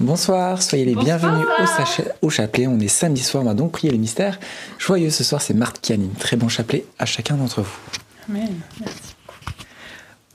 [0.00, 1.46] Bonsoir, soyez les bienvenus
[2.20, 2.66] au, chapelet.
[2.66, 4.40] On est samedi soir, on va donc prier les mystères.
[4.76, 6.12] Joyeux ce soir, c'est Marthe qui anime.
[6.18, 7.78] Très bon chapelet à chacun d'entre vous.
[8.28, 8.54] Amen.
[8.80, 9.14] Merci.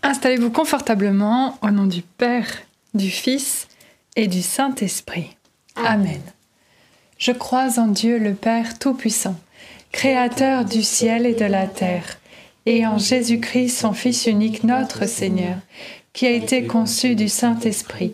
[0.02, 2.48] Installez-vous confortablement au nom du Père,
[2.94, 3.68] du Fils
[4.16, 5.36] et du Saint-Esprit.
[5.76, 6.22] Amen.
[7.18, 9.38] Je crois en Dieu le Père Tout-Puissant,
[9.92, 12.18] Créateur du ciel et de la terre,
[12.66, 15.58] et en Jésus-Christ, son Fils unique, notre Seigneur,
[16.14, 18.14] qui a été conçu du Saint-Esprit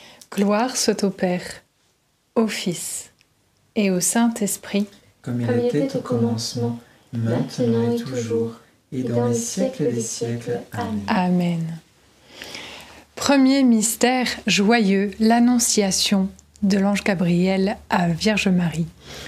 [0.33, 1.43] Gloire soit au Père,
[2.35, 3.11] au Fils
[3.75, 4.87] et au Saint-Esprit,
[5.21, 6.79] comme il était au commencement,
[7.11, 8.53] maintenant et toujours,
[8.93, 10.61] et dans les siècles des siècles.
[10.71, 11.03] Amen.
[11.07, 11.77] Amen.
[13.17, 16.29] Premier mystère joyeux, l'annonciation
[16.63, 18.87] de l'ange Gabriel à Vierge Marie.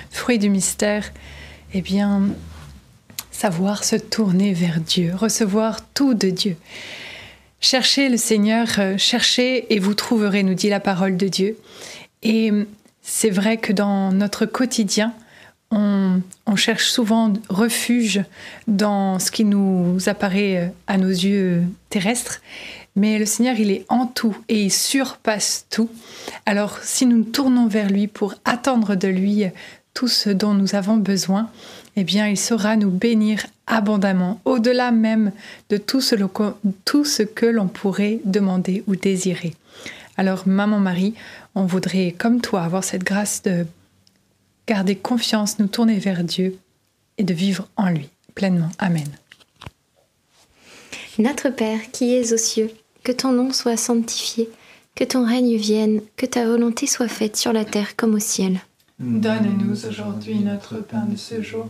[0.09, 1.11] Fruit du mystère,
[1.73, 2.29] eh bien,
[3.29, 6.55] savoir se tourner vers Dieu, recevoir tout de Dieu.
[7.63, 11.57] Cherchez le Seigneur, euh, cherchez et vous trouverez, nous dit la parole de Dieu.
[12.21, 12.65] Et euh,
[13.01, 15.13] c'est vrai que dans notre quotidien,
[15.71, 16.21] on,
[16.57, 18.21] cherche souvent refuge
[18.67, 22.41] dans ce qui nous apparaît euh, à nos yeux terrestres,
[22.97, 25.89] mais le Seigneur, il est en tout et il surpasse tout.
[26.45, 29.45] Alors si nous nous tournons vers lui pour attendre de lui
[29.93, 31.49] tout ce dont nous avons besoin,
[31.95, 35.31] eh bien, il saura nous bénir abondamment, au-delà même
[35.69, 36.15] de tout ce,
[36.85, 39.53] tout ce que l'on pourrait demander ou désirer.
[40.17, 41.13] Alors, Maman Marie,
[41.55, 43.65] on voudrait, comme toi, avoir cette grâce de
[44.67, 46.57] garder confiance, nous tourner vers Dieu
[47.17, 48.69] et de vivre en lui pleinement.
[48.79, 49.07] Amen.
[51.19, 52.71] Notre Père qui es aux cieux,
[53.03, 54.49] que ton nom soit sanctifié,
[54.95, 58.61] que ton règne vienne, que ta volonté soit faite sur la terre comme au ciel.
[58.99, 61.69] Donne-nous aujourd'hui notre pain de ce jour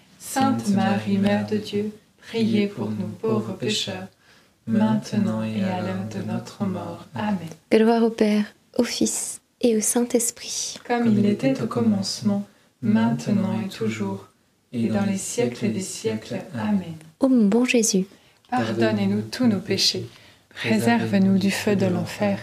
[0.33, 1.91] Sainte Marie, Mère de Dieu,
[2.25, 4.07] priez pour nous pauvres pécheurs,
[4.65, 7.05] maintenant et à l'heure de notre mort.
[7.13, 7.35] Amen.
[7.69, 8.45] Gloire au Père,
[8.77, 10.79] au Fils et au Saint-Esprit.
[10.87, 12.47] Comme il était au commencement,
[12.81, 14.29] maintenant et toujours,
[14.71, 16.37] et dans les siècles des siècles.
[16.55, 16.95] Amen.
[17.19, 18.05] Ô mon bon Jésus,
[18.49, 20.07] Pardonnez-nous tous nos péchés,
[20.55, 22.39] préserve-nous du feu de l'enfer,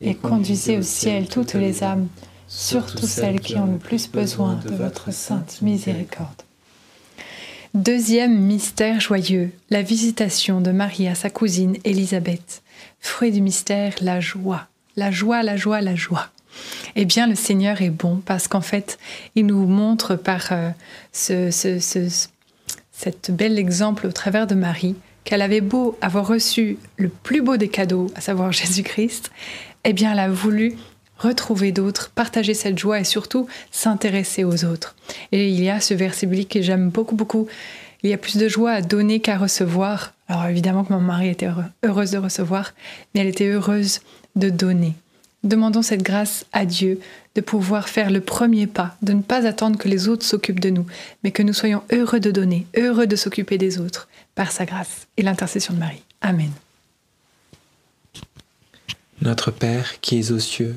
[0.00, 2.08] et conduisez au ciel toutes les âmes,
[2.48, 6.45] surtout celles qui ont le plus besoin de votre sainte miséricorde.
[7.76, 12.62] Deuxième mystère joyeux, la visitation de Marie à sa cousine Élisabeth.
[13.00, 14.68] Fruit du mystère, la joie.
[14.96, 16.30] La joie, la joie, la joie.
[16.94, 18.98] Eh bien, le Seigneur est bon parce qu'en fait,
[19.34, 20.70] il nous montre par euh,
[21.12, 22.28] ce,
[23.30, 27.68] bel exemple au travers de Marie qu'elle avait beau avoir reçu le plus beau des
[27.68, 29.30] cadeaux, à savoir Jésus-Christ,
[29.84, 30.76] eh bien, elle a voulu
[31.18, 34.94] retrouver d'autres, partager cette joie et surtout s'intéresser aux autres.
[35.32, 37.46] Et il y a ce verset biblique que j'aime beaucoup, beaucoup.
[38.02, 40.12] Il y a plus de joie à donner qu'à recevoir.
[40.28, 41.48] Alors évidemment que mon mari était
[41.84, 42.74] heureuse de recevoir,
[43.14, 44.00] mais elle était heureuse
[44.36, 44.94] de donner.
[45.44, 47.00] Demandons cette grâce à Dieu
[47.36, 50.70] de pouvoir faire le premier pas, de ne pas attendre que les autres s'occupent de
[50.70, 50.86] nous,
[51.22, 55.06] mais que nous soyons heureux de donner, heureux de s'occuper des autres, par sa grâce
[55.16, 56.02] et l'intercession de Marie.
[56.20, 56.50] Amen.
[59.22, 60.76] Notre Père qui es aux cieux,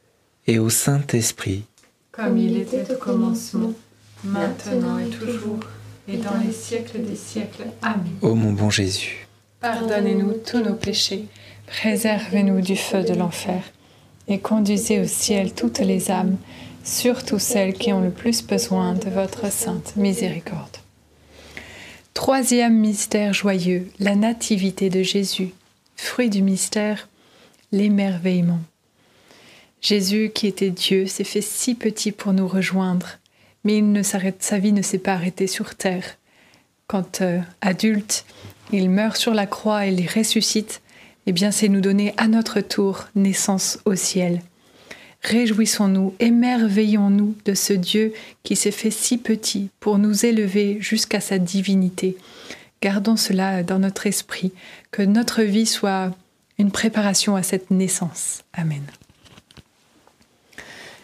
[0.47, 1.63] et au Saint-Esprit,
[2.11, 3.73] comme il était au commencement,
[4.23, 5.59] maintenant et toujours,
[6.07, 7.65] et dans les siècles des siècles.
[7.81, 8.17] Amen.
[8.21, 9.27] Ô mon bon Jésus,
[9.61, 11.25] Pardonnez-nous tous nos péchés,
[11.67, 13.63] préservez-nous du feu de l'enfer,
[14.27, 16.37] et conduisez au ciel toutes les âmes,
[16.83, 20.77] surtout celles qui ont le plus besoin de votre sainte miséricorde.
[22.13, 25.53] Troisième mystère joyeux, la nativité de Jésus.
[25.95, 27.07] Fruit du mystère,
[27.71, 28.59] l'émerveillement.
[29.81, 33.17] Jésus, qui était Dieu, s'est fait si petit pour nous rejoindre,
[33.63, 34.19] mais il ne sa
[34.59, 36.17] vie ne s'est pas arrêtée sur terre.
[36.87, 38.25] Quand euh, adulte,
[38.71, 40.81] il meurt sur la croix et il ressuscite,
[41.25, 44.41] eh bien c'est nous donner à notre tour naissance au ciel.
[45.23, 51.37] Réjouissons-nous, émerveillons-nous de ce Dieu qui s'est fait si petit pour nous élever jusqu'à sa
[51.37, 52.17] divinité.
[52.81, 54.51] Gardons cela dans notre esprit,
[54.89, 56.11] que notre vie soit
[56.57, 58.43] une préparation à cette naissance.
[58.53, 58.83] Amen.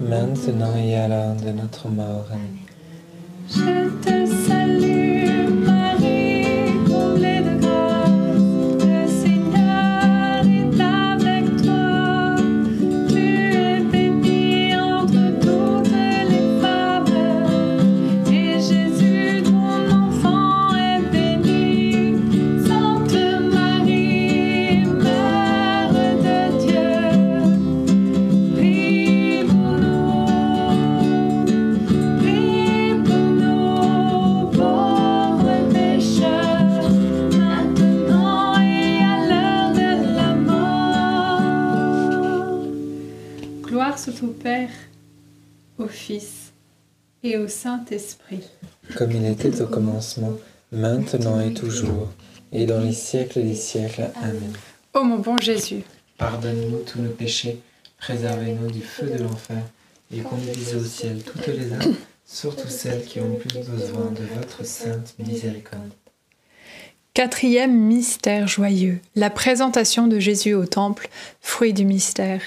[0.00, 2.26] maintenant et à l'heure de notre mort.
[45.88, 46.52] Au Fils
[47.22, 48.44] et au Saint-Esprit.
[48.96, 50.32] Comme il était au commencement,
[50.70, 52.08] maintenant et toujours,
[52.52, 54.10] et dans les siècles des siècles.
[54.22, 54.52] Amen.
[54.94, 55.82] Ô mon bon Jésus,
[56.18, 57.60] Pardonne-nous tous nos péchés,
[57.98, 59.62] préservez-nous du feu de l'enfer,
[60.12, 61.94] et conduisez au ciel toutes les âmes,
[62.26, 65.92] surtout celles qui ont le plus besoin de votre sainte miséricorde.
[67.14, 71.08] quatrième mystère joyeux, la présentation de Jésus au Temple,
[71.40, 72.42] fruit du mystère,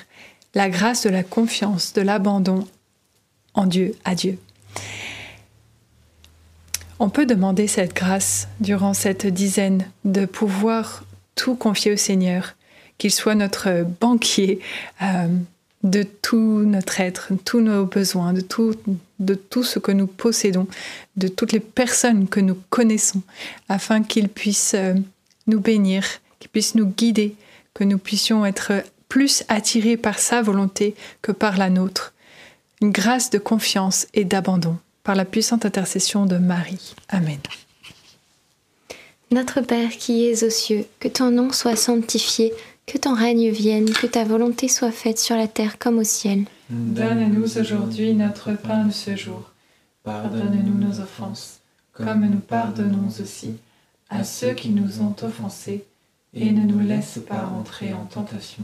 [0.54, 2.68] la grâce de la confiance, de l'abandon
[3.54, 4.14] en Dieu, à.
[7.00, 11.04] On peut demander cette grâce durant cette dizaine de pouvoir
[11.36, 12.56] tout confier au Seigneur,
[12.98, 14.60] qu'il soit notre banquier
[15.02, 15.28] euh,
[15.84, 18.76] de tout notre être, tous nos besoins, de tout,
[19.20, 20.68] de tout ce que nous possédons,
[21.18, 23.24] de toutes les personnes que nous connaissons,
[23.68, 24.94] afin qu'il puisse euh,
[25.48, 26.06] nous bénir,
[26.40, 27.36] qu'il puisse nous guider,
[27.74, 32.14] que nous puissions être plus attirés par sa volonté que par la nôtre.
[32.82, 36.96] Une grâce de confiance et d'abandon par la puissante intercession de Marie.
[37.10, 37.40] Amen.
[39.32, 42.54] Notre Père qui es aux cieux, que ton nom soit sanctifié,
[42.88, 46.46] que ton règne vienne, que ta volonté soit faite sur la terre comme au ciel.
[46.70, 49.52] Donne-nous aujourd'hui notre pain de ce jour.
[50.04, 51.60] Pardonne-nous nos offenses,
[51.94, 53.58] comme nous pardonnons aussi
[54.10, 55.86] à ceux qui nous ont offensés,
[56.34, 58.64] et ne nous laisse pas entrer en tentation,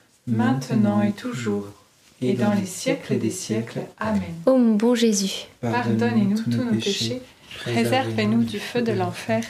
[0.31, 1.67] maintenant et toujours,
[2.21, 3.81] et dans les siècles des siècles.
[3.99, 4.21] Amen.
[4.45, 7.21] Ô mon bon Jésus, pardonnez-nous tous nos péchés,
[7.65, 9.43] préservez-nous du feu de l'enfer,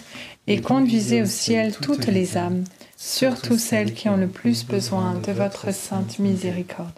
[0.47, 2.63] et conduisez au ciel toutes les âmes,
[2.97, 6.91] surtout celles qui ont le plus besoin de votre sainte miséricorde.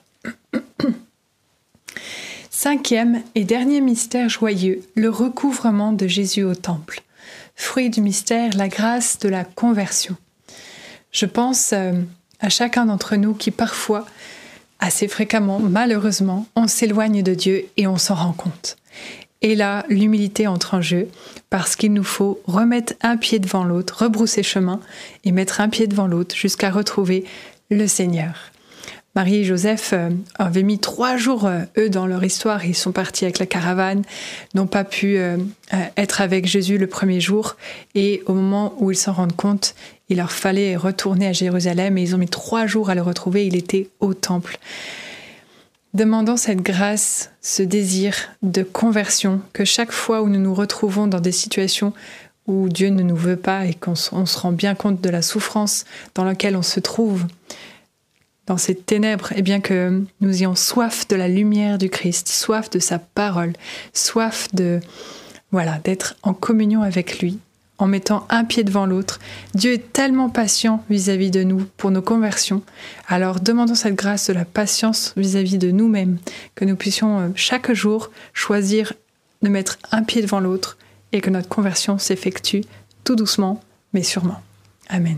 [2.50, 7.02] Cinquième et dernier mystère joyeux, le recouvrement de Jésus au temple.
[7.56, 10.15] Fruit du mystère, la grâce de la conversion.
[11.12, 11.91] Je pense euh,
[12.43, 14.06] à chacun d'entre nous qui parfois,
[14.79, 18.75] assez fréquemment, malheureusement, on s'éloigne de Dieu et on s'en rend compte.
[19.41, 21.08] Et là, l'humilité entre en jeu,
[21.49, 24.82] parce qu'il nous faut remettre un pied devant l'autre, rebrousser chemin
[25.23, 27.23] et mettre un pied devant l'autre jusqu'à retrouver
[27.69, 28.53] le Seigneur.
[29.15, 32.65] Marie et Joseph euh, avaient mis trois jours, euh, eux, dans leur histoire.
[32.65, 34.02] Ils sont partis avec la caravane,
[34.56, 35.38] n'ont pas pu euh,
[35.97, 37.56] être avec Jésus le premier jour.
[37.93, 39.76] Et au moment où ils s'en rendent compte,
[40.10, 43.45] il leur fallait retourner à Jérusalem et ils ont mis trois jours à le retrouver.
[43.45, 44.58] Il était au temple.
[45.93, 51.19] Demandons cette grâce, ce désir de conversion, que chaque fois où nous nous retrouvons dans
[51.19, 51.93] des situations
[52.47, 55.86] où Dieu ne nous veut pas et qu'on se rend bien compte de la souffrance
[56.15, 57.26] dans laquelle on se trouve,
[58.47, 62.27] dans ces ténèbres, et eh bien que nous ayons soif de la lumière du Christ,
[62.27, 63.53] soif de sa parole,
[63.93, 64.79] soif de
[65.51, 67.38] voilà, d'être en communion avec lui,
[67.77, 69.19] en mettant un pied devant l'autre.
[69.53, 72.63] Dieu est tellement patient vis-à-vis de nous pour nos conversions.
[73.08, 76.17] Alors demandons cette grâce de la patience vis-à-vis de nous-mêmes,
[76.56, 78.93] que nous puissions euh, chaque jour choisir
[79.41, 80.77] de mettre un pied devant l'autre
[81.12, 82.63] et que notre conversion s'effectue
[83.03, 83.62] tout doucement,
[83.93, 84.41] mais sûrement.
[84.89, 85.17] Amen.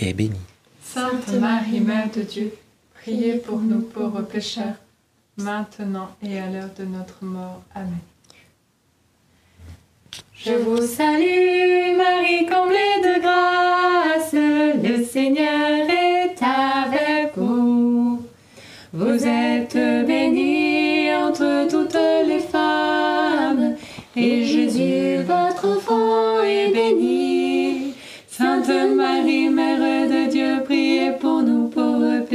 [0.00, 0.38] est béni.
[0.82, 2.52] Sainte Marie, Mère de Dieu,
[2.94, 4.76] priez pour nous pauvres pécheurs,
[5.36, 7.62] maintenant et à l'heure de notre mort.
[7.74, 7.98] Amen.
[10.34, 15.39] Je vous salue, Marie, comblée de grâce, le Seigneur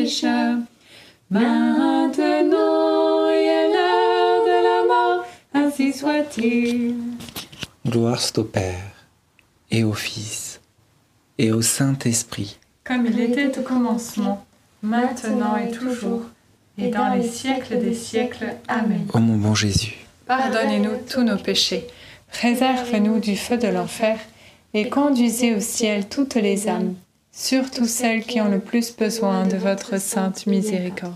[0.05, 0.57] pécheurs,
[1.31, 2.11] maintenant
[3.31, 6.93] et à l'heure de la mort, ainsi soit-il.
[7.87, 8.91] Gloire soit au Père,
[9.71, 10.61] et au Fils,
[11.39, 12.59] et au Saint-Esprit.
[12.83, 14.45] Comme il était au commencement,
[14.83, 16.21] maintenant et toujours,
[16.77, 18.53] et dans les siècles des siècles.
[18.67, 19.07] Amen.
[19.11, 19.95] Ô mon bon Jésus,
[20.27, 21.87] Pardonnez-nous tous nos péchés,
[22.31, 24.19] préserve-nous du feu de l'enfer,
[24.75, 26.93] et conduisez au ciel toutes les âmes,
[27.35, 31.13] surtout celles qui ont le plus besoin de votre sainte miséricorde.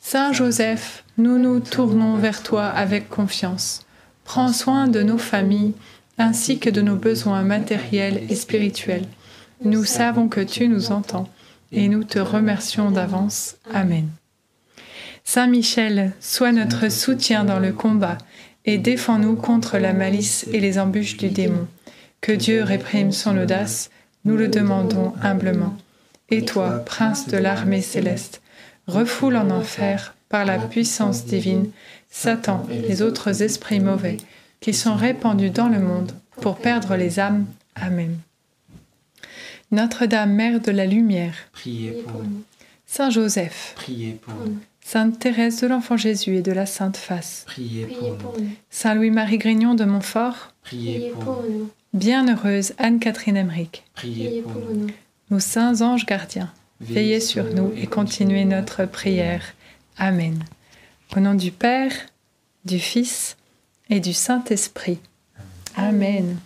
[0.00, 3.84] Saint Joseph, nous nous tournons vers toi avec confiance.
[4.24, 5.74] Prends soin de nos familles
[6.18, 9.06] ainsi que de nos besoins matériels et spirituels.
[9.64, 11.28] Nous savons que tu nous entends
[11.72, 13.56] et nous te remercions d'avance.
[13.72, 14.08] Amen.
[15.24, 18.18] Saint Michel, sois notre soutien dans le combat
[18.64, 21.66] et défends-nous contre la malice et les embûches du démon.
[22.20, 23.90] Que Dieu réprime son audace,
[24.24, 25.76] nous le demandons humblement.
[26.30, 28.42] Et toi, prince de l'armée céleste,
[28.86, 31.70] refoule en enfer, par la puissance divine,
[32.10, 34.16] Satan et les autres esprits mauvais
[34.60, 37.46] qui sont répandus dans le monde pour perdre les âmes.
[37.74, 38.16] Amen.
[39.70, 42.42] Notre-Dame, Mère de la Lumière, priez pour nous.
[42.86, 44.58] Saint Joseph, Priez pour nous.
[44.82, 48.50] Sainte Thérèse de l'Enfant Jésus et de la Sainte Face, Priez pour nous.
[48.70, 51.70] Saint Louis-Marie Grignon de Montfort, Priez pour nous.
[51.92, 54.86] Bienheureuse Anne-Catherine Emmerich, Priez Priez pour nous.
[55.30, 56.50] nos saints anges gardiens,
[56.80, 59.42] veillez sur nous et continuez notre prière.
[59.98, 60.42] Amen.
[61.14, 61.92] Au nom du Père,
[62.64, 63.36] du Fils
[63.90, 65.00] et du Saint-Esprit.
[65.76, 66.38] Amen.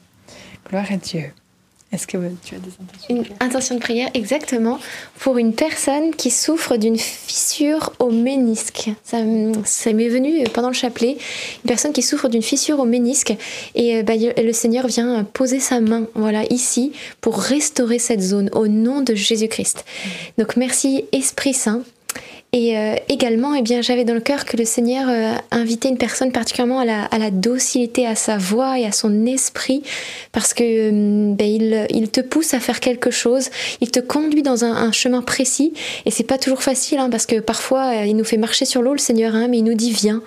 [0.68, 1.32] Gloire à Dieu.
[1.96, 4.78] Est-ce que tu as des intentions Une intention de prière exactement
[5.18, 8.90] pour une personne qui souffre d'une fissure au ménisque.
[9.02, 11.16] Ça, m'est venu pendant le chapelet.
[11.64, 13.35] Une personne qui souffre d'une fissure au ménisque
[13.74, 18.50] et euh, bah, le Seigneur vient poser sa main, voilà, ici, pour restaurer cette zone
[18.52, 19.87] au nom de Jésus-Christ.
[20.37, 21.82] Donc merci Esprit Saint.
[22.58, 25.98] Et euh, également, eh bien, j'avais dans le cœur que le Seigneur euh, invitait une
[25.98, 29.82] personne particulièrement à la, docilité, à sa voix et à son esprit,
[30.32, 31.46] parce que hum, ben,
[31.90, 33.50] il, te pousse à faire quelque chose,
[33.82, 35.74] il te conduit dans un, chemin précis,
[36.06, 38.80] et c'est pas toujours facile, hein, parce que parfois euh, il nous fait marcher sur
[38.80, 40.22] l'eau, le Seigneur, hein, mais il nous dit viens,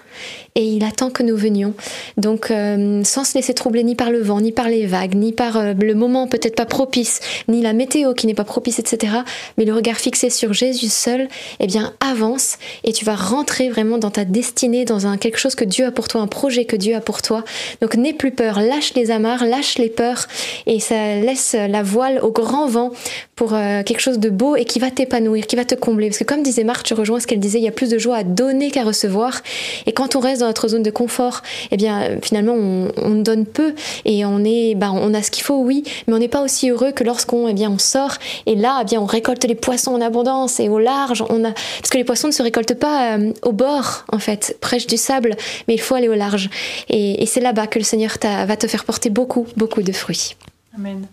[0.55, 1.73] et il attend que nous venions.
[2.17, 5.31] Donc, euh, sans se laisser troubler ni par le vent, ni par les vagues, ni
[5.31, 9.13] par euh, le moment peut-être pas propice, ni la météo qui n'est pas propice, etc.
[9.57, 11.27] Mais le regard fixé sur Jésus seul,
[11.59, 15.55] eh bien, avance et tu vas rentrer vraiment dans ta destinée, dans un quelque chose
[15.55, 17.43] que Dieu a pour toi, un projet que Dieu a pour toi.
[17.81, 20.27] Donc, n'aie plus peur, lâche les amarres, lâche les peurs
[20.65, 22.91] et ça laisse la voile au grand vent
[23.39, 26.09] pour euh, quelque chose de beau et qui va t'épanouir, qui va te combler.
[26.09, 27.97] Parce que comme disait Marthe, je rejoins ce qu'elle disait, il y a plus de
[27.97, 29.41] joie à donner qu'à recevoir.
[29.85, 33.45] Et quand on reste dans notre zone de confort, eh bien finalement on, on donne
[33.45, 36.41] peu et on est, bah, on a ce qu'il faut, oui, mais on n'est pas
[36.41, 39.55] aussi heureux que lorsqu'on, eh bien on sort et là, eh bien on récolte les
[39.55, 41.23] poissons en abondance et au large.
[41.29, 44.57] On a, parce que les poissons ne se récoltent pas euh, au bord en fait,
[44.59, 45.37] près du sable,
[45.69, 46.49] mais il faut aller au large.
[46.89, 50.35] Et, et c'est là-bas que le Seigneur va te faire porter beaucoup, beaucoup de fruits.
[50.75, 51.07] Amen.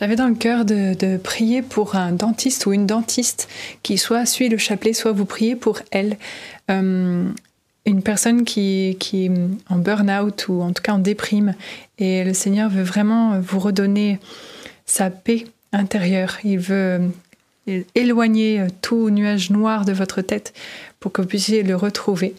[0.00, 3.48] J'avais dans le cœur de, prier pour un dentiste ou une dentiste
[3.82, 6.16] qui soit suit le chapelet, soit vous priez pour elle.
[6.70, 7.28] Euh,
[7.84, 9.32] une personne qui, qui est
[9.68, 11.54] en burn-out ou en tout cas en déprime.
[11.98, 14.18] Et le Seigneur veut vraiment vous redonner
[14.86, 16.38] sa paix intérieure.
[16.44, 17.10] Il veut
[17.68, 20.54] euh, éloigner tout nuage noir de votre tête
[20.98, 22.34] pour que vous puissiez le retrouver.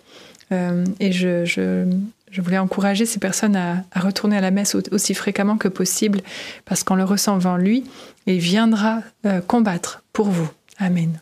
[0.52, 1.86] Euh, et je,
[2.32, 5.68] je voulais encourager ces personnes à, à retourner à la messe au- aussi fréquemment que
[5.68, 6.22] possible
[6.66, 7.84] parce qu'en le recevant lui,
[8.26, 10.50] il viendra euh, combattre pour vous.
[10.80, 11.20] Amen.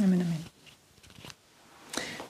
[0.00, 0.38] Amen, amen.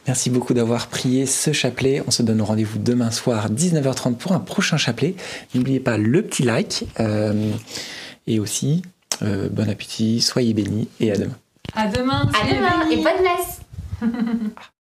[0.06, 2.02] Merci beaucoup d'avoir prié ce chapelet.
[2.06, 5.14] On se donne rendez-vous demain soir 19h30 pour un prochain chapelet.
[5.54, 7.50] N'oubliez pas le petit like euh,
[8.26, 8.82] et aussi
[9.22, 11.36] euh, bon appétit, soyez bénis et à demain.
[11.74, 12.30] À demain.
[12.38, 13.60] À demain et bonne messe